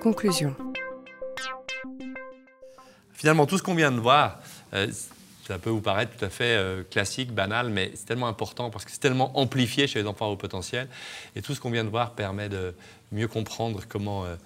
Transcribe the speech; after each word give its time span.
Conclusion. 0.00 0.54
Finalement, 3.12 3.46
tout 3.46 3.58
ce 3.58 3.62
qu'on 3.62 3.74
vient 3.74 3.90
de 3.90 3.98
voir, 3.98 4.38
euh, 4.74 4.86
ça 5.46 5.58
peut 5.58 5.70
vous 5.70 5.80
paraître 5.80 6.16
tout 6.16 6.24
à 6.24 6.28
fait 6.28 6.56
euh, 6.56 6.82
classique, 6.88 7.32
banal, 7.32 7.70
mais 7.70 7.90
c'est 7.94 8.06
tellement 8.06 8.28
important 8.28 8.70
parce 8.70 8.84
que 8.84 8.92
c'est 8.92 9.00
tellement 9.00 9.36
amplifié 9.38 9.86
chez 9.86 10.00
les 10.00 10.06
enfants 10.06 10.28
haut 10.28 10.36
potentiel. 10.36 10.88
Et 11.34 11.42
tout 11.42 11.54
ce 11.54 11.60
qu'on 11.60 11.70
vient 11.70 11.84
de 11.84 11.90
voir 11.90 12.12
permet 12.12 12.48
de 12.48 12.74
mieux 13.10 13.26
comprendre 13.26 13.82
comment 13.88 14.24
euh, 14.24 14.36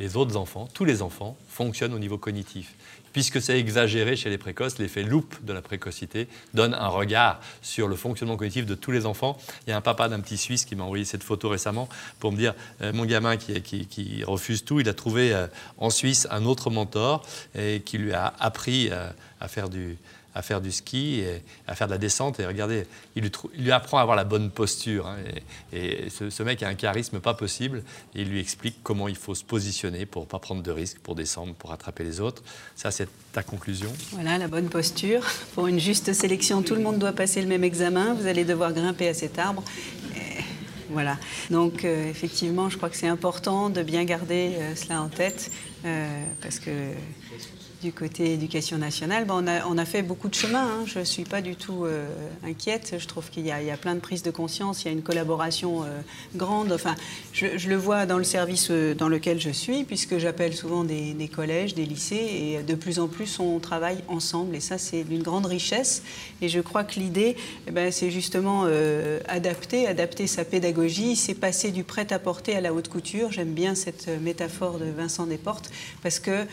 les 0.00 0.16
autres 0.16 0.36
enfants, 0.36 0.68
tous 0.74 0.84
les 0.84 1.02
enfants, 1.02 1.36
fonctionnent 1.48 1.94
au 1.94 1.98
niveau 2.00 2.18
cognitif 2.18 2.74
puisque 3.12 3.40
c'est 3.40 3.58
exagéré 3.58 4.16
chez 4.16 4.30
les 4.30 4.38
précoces, 4.38 4.78
l'effet 4.78 5.02
loupe 5.02 5.34
de 5.44 5.52
la 5.52 5.62
précocité 5.62 6.28
donne 6.54 6.74
un 6.74 6.88
regard 6.88 7.40
sur 7.62 7.88
le 7.88 7.96
fonctionnement 7.96 8.36
cognitif 8.36 8.66
de 8.66 8.74
tous 8.74 8.90
les 8.90 9.06
enfants. 9.06 9.36
Il 9.66 9.70
y 9.70 9.72
a 9.72 9.76
un 9.76 9.80
papa 9.80 10.08
d'un 10.08 10.20
petit 10.20 10.36
Suisse 10.36 10.64
qui 10.64 10.76
m'a 10.76 10.84
envoyé 10.84 11.04
cette 11.04 11.22
photo 11.22 11.48
récemment 11.48 11.88
pour 12.18 12.32
me 12.32 12.36
dire 12.36 12.54
euh, 12.82 12.92
mon 12.92 13.04
gamin 13.04 13.36
qui, 13.36 14.24
refuse 14.24 14.64
tout, 14.64 14.80
il 14.80 14.88
a 14.88 14.94
trouvé 14.94 15.32
euh, 15.32 15.46
en 15.78 15.90
Suisse 15.90 16.26
un 16.30 16.44
autre 16.44 16.70
mentor 16.70 17.26
et 17.54 17.82
qui 17.84 17.98
lui 17.98 18.12
a 18.12 18.32
appris 18.38 18.88
euh, 18.90 19.10
à 19.40 19.48
faire 19.48 19.68
du, 19.68 19.96
à 20.34 20.42
faire 20.42 20.60
du 20.60 20.72
ski, 20.72 21.22
à 21.66 21.74
faire 21.74 21.86
de 21.86 21.92
la 21.92 21.98
descente. 21.98 22.40
Et 22.40 22.46
regardez, 22.46 22.86
il 23.16 23.30
lui, 23.58 23.72
apprend 23.72 23.98
à 23.98 24.02
avoir 24.02 24.16
la 24.16 24.24
bonne 24.24 24.50
posture. 24.50 25.06
Hein. 25.06 25.16
et, 25.72 26.08
ce, 26.10 26.42
mec 26.42 26.62
a 26.62 26.68
un 26.68 26.74
charisme 26.74 27.20
pas 27.20 27.34
possible. 27.34 27.82
Et 28.14 28.22
il 28.22 28.28
lui 28.28 28.40
explique 28.40 28.76
comment 28.82 29.08
il 29.08 29.16
faut 29.16 29.34
se 29.34 29.44
positionner 29.44 30.06
pour 30.06 30.22
ne 30.22 30.26
pas 30.26 30.38
prendre 30.38 30.62
de 30.62 30.70
risques, 30.70 30.98
pour 30.98 31.14
descendre, 31.14 31.54
pour 31.54 31.72
attraper 31.72 32.04
les 32.04 32.20
autres. 32.20 32.42
Ça, 32.76 32.90
c'est 32.90 33.08
ta 33.32 33.42
conclusion? 33.42 33.92
Voilà, 34.12 34.38
la 34.38 34.48
bonne 34.48 34.68
posture. 34.68 35.22
Pour 35.54 35.66
une 35.66 35.78
juste 35.78 36.12
sélection, 36.12 36.62
tout 36.62 36.74
le 36.74 36.82
monde 36.82 36.98
doit 36.98 37.12
passer 37.12 37.40
le 37.40 37.48
même 37.48 37.64
examen. 37.64 38.14
Vous 38.14 38.26
allez 38.26 38.44
devoir 38.44 38.72
grimper 38.72 39.08
à 39.08 39.14
cet 39.14 39.38
arbre. 39.38 39.62
voilà. 40.90 41.18
Donc, 41.50 41.84
euh, 41.84 42.08
effectivement, 42.08 42.68
je 42.68 42.76
crois 42.76 42.90
que 42.90 42.96
c'est 42.96 43.08
important 43.08 43.70
de 43.70 43.82
bien 43.82 44.04
garder 44.04 44.56
euh, 44.58 44.74
cela 44.74 45.02
en 45.02 45.08
tête. 45.08 45.50
Euh, 45.84 46.24
parce 46.42 46.58
que 46.58 46.70
du 47.82 47.92
côté 47.92 48.34
éducation 48.34 48.76
nationale, 48.76 49.24
on, 49.30 49.46
a, 49.46 49.66
on, 49.66 49.78
a, 49.78 49.86
fait 49.86 50.02
beaucoup 50.02 50.28
de 50.28 50.34
chemin. 50.34 50.62
Hein. 50.62 50.84
Je 50.84 50.98
ne 50.98 51.04
suis 51.04 51.24
pas 51.24 51.40
du 51.40 51.56
tout 51.56 51.86
euh, 51.86 52.06
inquiète. 52.44 52.96
Je 52.98 53.06
trouve 53.06 53.30
qu'il 53.30 53.46
y, 53.46 53.50
a 53.50 53.76
plein 53.78 53.94
de 53.94 54.00
prises 54.00 54.22
de 54.22 54.30
conscience, 54.30 54.82
il 54.82 54.88
y 54.88 54.90
a 54.90 54.92
une 54.92 55.02
collaboration 55.02 55.82
euh, 55.84 56.00
grande. 56.36 56.72
Enfin, 56.72 56.94
je, 57.32 57.46
le 57.66 57.76
vois 57.76 58.04
dans 58.04 58.18
le 58.18 58.24
service 58.24 58.70
dans 58.70 59.08
lequel 59.08 59.40
je 59.40 59.48
suis, 59.48 59.84
puisque 59.84 60.18
j'appelle 60.18 60.52
souvent 60.52 60.84
des, 60.84 61.14
des, 61.14 61.28
collèges, 61.28 61.74
des 61.74 61.86
lycées, 61.86 62.58
et 62.58 62.62
de 62.62 62.74
plus 62.74 62.98
en 62.98 63.08
plus 63.08 63.40
on 63.40 63.58
travaille 63.60 64.04
ensemble. 64.08 64.54
Et 64.54 64.60
ça, 64.60 64.76
c'est 64.76 65.04
d'une 65.04 65.22
grande 65.22 65.46
richesse. 65.46 66.02
Et 66.42 66.50
je 66.50 66.60
crois 66.60 66.84
que 66.84 67.00
l'idée, 67.00 67.34
eh 67.66 67.70
ben, 67.70 67.90
c'est 67.90 68.10
justement 68.10 68.66
adapter, 69.26 69.86
adapter 69.86 70.26
sa 70.26 70.44
pédagogie, 70.44 71.16
c'est 71.16 71.34
passer 71.34 71.70
du 71.70 71.84
prêt-à-porter 71.84 72.56
à 72.56 72.60
la 72.60 72.74
haute 72.74 72.88
couture. 72.88 73.32
J'aime 73.32 73.54
bien 73.54 73.74
cette 73.74 74.08
métaphore 74.20 74.78
de 74.78 74.86
Vincent 74.86 75.26
Desportes, 75.26 75.69
parce 76.02 76.18
que 76.18 76.46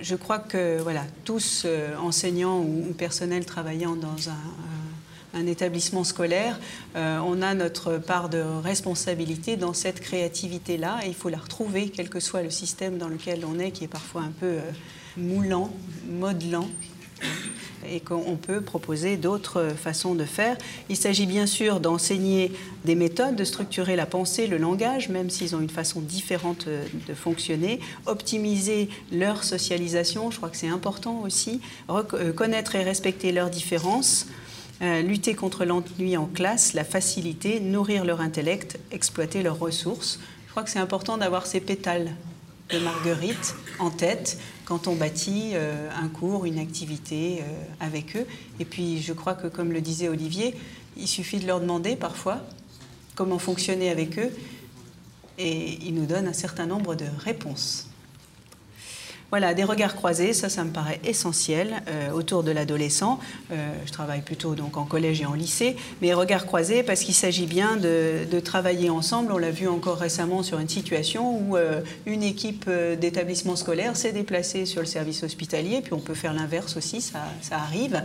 je 0.00 0.14
crois 0.14 0.38
que 0.38 0.82
tous 1.24 1.62
euh, 1.64 1.96
enseignants 1.96 2.60
ou, 2.60 2.92
personnels 2.96 3.44
travaillant 3.44 3.96
dans 3.96 4.28
un, 4.28 5.46
établissement 5.46 6.02
scolaire, 6.02 6.58
euh, 6.96 7.18
on 7.18 7.42
a 7.42 7.54
notre 7.54 7.98
part 7.98 8.28
de 8.28 8.38
responsabilité 8.40 9.56
dans 9.56 9.72
cette 9.72 10.00
créativité-là. 10.00 11.00
Et 11.04 11.08
il 11.08 11.14
faut 11.14 11.28
la 11.28 11.38
retrouver, 11.38 11.90
quel 11.90 12.08
que 12.08 12.18
soit 12.18 12.42
le 12.42 12.50
système 12.50 12.98
dans 12.98 13.08
lequel 13.08 13.44
on 13.46 13.58
est, 13.60 13.70
qui 13.70 13.84
est 13.84 13.88
parfois 13.88 14.22
un 14.22 14.32
peu 14.32 14.46
euh, 14.46 14.60
moulant, 15.16 15.70
modelant 16.08 16.68
et 17.86 18.00
qu'on 18.00 18.36
peut 18.36 18.60
proposer 18.60 19.16
d'autres 19.16 19.68
façons 19.76 20.14
de 20.14 20.24
faire. 20.24 20.56
Il 20.88 20.96
s'agit 20.96 21.26
bien 21.26 21.46
sûr 21.46 21.80
d'enseigner 21.80 22.52
des 22.84 22.94
méthodes, 22.94 23.36
de 23.36 23.44
structurer 23.44 23.96
la 23.96 24.06
pensée, 24.06 24.46
le 24.46 24.58
langage, 24.58 25.08
même 25.08 25.30
s'ils 25.30 25.54
ont 25.54 25.60
une 25.60 25.70
façon 25.70 26.00
différente 26.00 26.66
de 26.66 27.14
fonctionner, 27.14 27.80
optimiser 28.06 28.88
leur 29.12 29.44
socialisation, 29.44 30.30
je 30.30 30.36
crois 30.36 30.48
que 30.48 30.56
c'est 30.56 30.68
important 30.68 31.20
aussi, 31.20 31.60
euh, 31.90 32.32
connaître 32.32 32.74
et 32.74 32.82
respecter 32.82 33.32
leurs 33.32 33.50
différences. 33.50 34.26
Euh, 34.80 35.02
lutter 35.02 35.34
contre 35.34 35.64
l'ennui 35.64 36.16
en 36.16 36.26
classe, 36.26 36.72
la 36.72 36.84
facilité, 36.84 37.58
nourrir 37.58 38.04
leur 38.04 38.20
intellect, 38.20 38.78
exploiter 38.92 39.42
leurs 39.42 39.58
ressources. 39.58 40.20
Je 40.46 40.50
crois 40.52 40.62
que 40.62 40.70
c'est 40.70 40.78
important 40.78 41.18
d'avoir 41.18 41.46
ces 41.46 41.58
pétales 41.58 42.12
de 42.70 42.78
Marguerite 42.78 43.54
en 43.78 43.90
tête 43.90 44.38
quand 44.64 44.88
on 44.88 44.94
bâtit 44.94 45.52
euh, 45.54 45.88
un 45.90 46.08
cours, 46.08 46.44
une 46.44 46.58
activité 46.58 47.40
euh, 47.40 47.44
avec 47.80 48.16
eux. 48.16 48.26
Et 48.60 48.64
puis 48.64 49.00
je 49.00 49.12
crois 49.12 49.34
que, 49.34 49.46
comme 49.46 49.72
le 49.72 49.80
disait 49.80 50.08
Olivier, 50.08 50.54
il 50.96 51.08
suffit 51.08 51.38
de 51.38 51.46
leur 51.46 51.60
demander 51.60 51.96
parfois 51.96 52.40
comment 53.14 53.38
fonctionner 53.38 53.90
avec 53.90 54.18
eux 54.18 54.30
et 55.38 55.78
ils 55.84 55.94
nous 55.94 56.06
donnent 56.06 56.28
un 56.28 56.32
certain 56.32 56.66
nombre 56.66 56.94
de 56.94 57.06
réponses. 57.18 57.88
Voilà, 59.30 59.52
des 59.52 59.64
regards 59.64 59.94
croisés, 59.94 60.32
ça, 60.32 60.48
ça 60.48 60.64
me 60.64 60.70
paraît 60.70 61.00
essentiel 61.04 61.82
euh, 61.88 62.12
autour 62.12 62.42
de 62.42 62.50
l'adolescent. 62.50 63.20
Euh, 63.52 63.72
je 63.84 63.92
travaille 63.92 64.22
plutôt 64.22 64.54
donc 64.54 64.78
en 64.78 64.84
collège 64.86 65.20
et 65.20 65.26
en 65.26 65.34
lycée, 65.34 65.76
mais 66.00 66.14
regards 66.14 66.46
croisés 66.46 66.82
parce 66.82 67.00
qu'il 67.00 67.12
s'agit 67.12 67.44
bien 67.44 67.76
de, 67.76 68.40
travailler 68.40 68.88
ensemble. 68.88 69.30
On 69.32 69.36
l'a 69.36 69.50
vu 69.50 69.68
encore 69.68 69.98
récemment 69.98 70.42
sur 70.42 70.60
une 70.60 70.68
situation 70.68 71.42
où 71.42 71.56
euh, 71.56 71.82
une 72.06 72.22
équipe 72.22 72.70
d'établissement 72.98 73.56
scolaire 73.56 73.96
s'est 73.96 74.12
déplacée 74.12 74.64
sur 74.64 74.80
le 74.80 74.86
service 74.86 75.22
hospitalier, 75.22 75.82
puis 75.82 75.92
on 75.92 75.98
peut 75.98 76.14
faire 76.14 76.32
l'inverse 76.32 76.76
aussi, 76.76 77.02
ça, 77.02 77.18
arrive, 77.50 78.02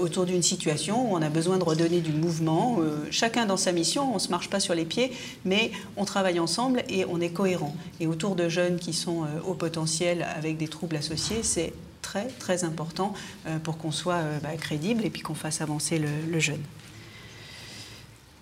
autour 0.00 0.26
d'une 0.26 0.42
situation 0.42 1.10
où 1.10 1.16
on 1.16 1.22
a 1.22 1.30
besoin 1.30 1.56
de 1.56 1.64
redonner 1.64 2.00
du 2.00 2.12
mouvement, 2.12 2.78
chacun 3.10 3.46
dans 3.46 3.56
sa 3.56 3.72
mission, 3.72 4.10
on 4.10 4.14
ne 4.14 4.18
se 4.18 4.28
marche 4.28 4.50
pas 4.50 4.60
sur 4.60 4.74
les 4.74 4.84
pieds, 4.84 5.12
mais 5.44 5.72
on 5.96 6.04
travaille 6.04 6.38
ensemble 6.38 6.82
et 6.88 7.06
on 7.06 7.20
est 7.20 7.30
cohérent. 7.30 7.74
Et 8.00 8.06
autour 8.06 8.36
de 8.36 8.48
jeunes 8.48 8.78
qui 8.78 8.92
sont 8.92 9.22
au 9.46 9.54
potentiel 9.54 10.26
des 10.52 10.68
troubles 10.68 10.96
associés, 10.96 11.42
c'est 11.42 11.72
très 12.04 12.26
très 12.26 12.64
important 12.64 13.14
euh, 13.46 13.58
pour 13.58 13.78
qu'on 13.78 13.90
soit 13.90 14.16
euh, 14.16 14.38
bah, 14.42 14.50
crédible 14.60 15.04
et 15.04 15.10
puis 15.10 15.22
qu'on 15.22 15.34
fasse 15.34 15.60
avancer 15.60 15.98
le, 15.98 16.38
jeune. 16.38 16.60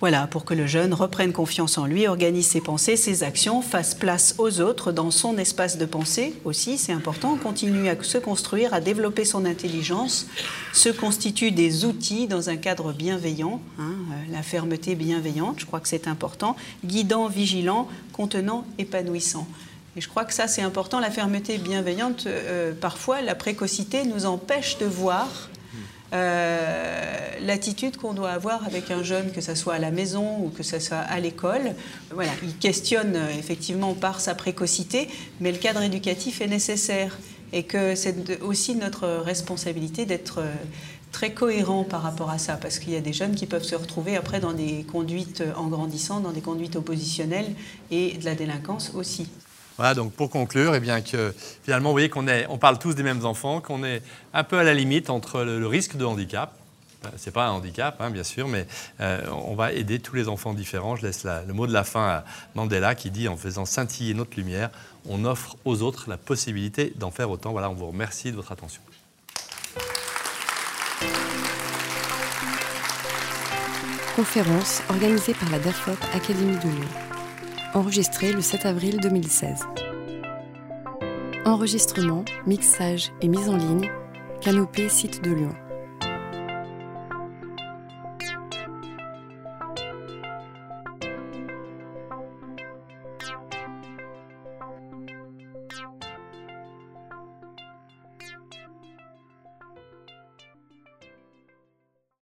Voilà, 0.00 0.26
pour 0.26 0.46
que 0.46 0.54
le 0.54 0.66
jeune 0.66 0.94
reprenne 0.94 1.32
confiance 1.34 1.76
en 1.76 1.84
lui, 1.84 2.06
organise 2.06 2.46
ses 2.46 2.62
pensées, 2.62 2.96
ses 2.96 3.22
actions, 3.22 3.60
fasse 3.60 3.94
place 3.94 4.34
aux 4.38 4.62
autres 4.62 4.92
dans 4.92 5.10
son 5.10 5.36
espace 5.36 5.76
de 5.76 5.84
pensée 5.84 6.32
aussi, 6.46 6.78
c'est 6.78 6.92
important, 6.92 7.36
continue 7.36 7.86
à 7.90 8.02
se 8.02 8.16
construire, 8.16 8.72
à 8.72 8.80
développer 8.80 9.26
son 9.26 9.44
intelligence, 9.44 10.26
se 10.72 10.88
constitue 10.88 11.50
des 11.50 11.84
outils 11.84 12.26
dans 12.26 12.48
un 12.48 12.56
cadre 12.56 12.94
bienveillant, 12.94 13.60
hein, 13.78 13.92
euh, 13.92 14.32
la 14.32 14.42
fermeté 14.42 14.94
bienveillante, 14.94 15.60
je 15.60 15.66
crois 15.66 15.80
que 15.80 15.88
c'est 15.88 16.08
important, 16.08 16.56
guidant, 16.82 17.28
vigilant, 17.28 17.86
contenant, 18.14 18.64
épanouissant. 18.78 19.46
Et 19.96 20.00
je 20.00 20.08
crois 20.08 20.24
que 20.24 20.32
ça, 20.32 20.46
c'est 20.46 20.62
important. 20.62 21.00
La 21.00 21.10
fermeté 21.10 21.58
bienveillante, 21.58 22.26
euh, 22.26 22.72
parfois, 22.72 23.22
la 23.22 23.34
précocité 23.34 24.04
nous 24.04 24.24
empêche 24.24 24.78
de 24.78 24.86
voir 24.86 25.28
euh, 26.12 27.30
l'attitude 27.40 27.96
qu'on 27.96 28.14
doit 28.14 28.30
avoir 28.30 28.64
avec 28.66 28.90
un 28.90 29.02
jeune, 29.02 29.32
que 29.32 29.40
ce 29.40 29.54
soit 29.54 29.74
à 29.74 29.78
la 29.78 29.90
maison 29.90 30.38
ou 30.44 30.50
que 30.50 30.62
ce 30.62 30.78
soit 30.78 30.98
à 30.98 31.18
l'école. 31.18 31.74
Voilà, 32.12 32.30
il 32.42 32.56
questionne 32.56 33.16
euh, 33.16 33.30
effectivement 33.36 33.94
par 33.94 34.20
sa 34.20 34.34
précocité, 34.34 35.08
mais 35.40 35.50
le 35.50 35.58
cadre 35.58 35.82
éducatif 35.82 36.40
est 36.40 36.48
nécessaire 36.48 37.18
et 37.52 37.64
que 37.64 37.96
c'est 37.96 38.40
aussi 38.42 38.76
notre 38.76 39.08
responsabilité 39.08 40.06
d'être 40.06 40.40
très 41.10 41.32
cohérent 41.32 41.82
par 41.82 42.02
rapport 42.02 42.30
à 42.30 42.38
ça, 42.38 42.54
parce 42.54 42.78
qu'il 42.78 42.92
y 42.92 42.96
a 42.96 43.00
des 43.00 43.12
jeunes 43.12 43.34
qui 43.34 43.46
peuvent 43.46 43.64
se 43.64 43.74
retrouver 43.74 44.16
après 44.16 44.38
dans 44.38 44.52
des 44.52 44.84
conduites 44.84 45.42
en 45.56 45.66
grandissant, 45.66 46.20
dans 46.20 46.30
des 46.30 46.42
conduites 46.42 46.76
oppositionnelles 46.76 47.52
et 47.90 48.12
de 48.12 48.24
la 48.24 48.36
délinquance 48.36 48.92
aussi. 48.94 49.26
Voilà, 49.80 49.94
donc 49.94 50.12
pour 50.12 50.28
conclure, 50.28 50.74
eh 50.74 50.80
bien 50.80 51.00
que 51.00 51.34
finalement, 51.62 51.88
vous 51.88 51.94
voyez 51.94 52.10
qu'on 52.10 52.26
on 52.50 52.58
parle 52.58 52.78
tous 52.78 52.92
des 52.92 53.02
mêmes 53.02 53.24
enfants, 53.24 53.62
qu'on 53.62 53.82
est 53.82 54.02
un 54.34 54.44
peu 54.44 54.58
à 54.58 54.62
la 54.62 54.74
limite 54.74 55.08
entre 55.08 55.40
le, 55.40 55.66
risque 55.66 55.96
de 55.96 56.04
handicap. 56.04 56.52
Euh, 57.06 57.08
Ce 57.16 57.24
n'est 57.24 57.32
pas 57.32 57.46
un 57.46 57.52
handicap, 57.52 57.96
hein, 57.98 58.10
bien 58.10 58.22
sûr, 58.22 58.46
mais 58.46 58.66
euh, 59.00 59.22
on 59.30 59.54
va 59.54 59.72
aider 59.72 59.98
tous 59.98 60.14
les 60.14 60.28
enfants 60.28 60.52
différents. 60.52 60.96
Je 60.96 61.06
laisse 61.06 61.24
le 61.24 61.54
mot 61.54 61.66
de 61.66 61.72
la 61.72 61.82
fin 61.82 62.06
à 62.06 62.24
Mandela 62.54 62.94
qui 62.94 63.10
dit 63.10 63.26
en 63.26 63.38
faisant 63.38 63.64
scintiller 63.64 64.12
notre 64.12 64.36
lumière, 64.36 64.68
on 65.08 65.24
offre 65.24 65.56
aux 65.64 65.80
autres 65.80 66.10
la 66.10 66.18
possibilité 66.18 66.92
d'en 66.96 67.10
faire 67.10 67.30
autant. 67.30 67.52
Voilà, 67.52 67.70
on 67.70 67.74
vous 67.74 67.86
remercie 67.86 68.32
de 68.32 68.36
votre 68.36 68.52
attention. 68.52 68.82
Conférence 74.14 74.82
organisée 74.90 75.32
par 75.32 75.48
la 75.48 75.58
DAFOP 75.58 75.96
Académie 76.14 76.58
de 76.58 76.68
Lyon 76.68 77.09
enregistré 77.74 78.32
le 78.32 78.40
7 78.40 78.66
avril 78.66 78.98
2016. 79.00 79.60
Enregistrement, 81.44 82.24
mixage 82.46 83.12
et 83.20 83.28
mise 83.28 83.48
en 83.48 83.56
ligne, 83.56 83.90
Canopée 84.40 84.88
Site 84.88 85.22
de 85.22 85.30
Lyon. 85.30 85.54